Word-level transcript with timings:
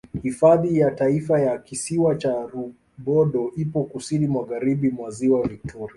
Hifadhi 0.23 0.79
ya 0.79 0.91
Taifa 0.91 1.39
ya 1.41 1.57
Kisiwa 1.57 2.15
cha 2.15 2.47
Rubondo 2.47 3.51
ipo 3.55 3.83
Kusini 3.83 4.27
Magharibi 4.27 4.89
mwa 4.89 5.09
Ziwa 5.11 5.47
Victoria 5.47 5.89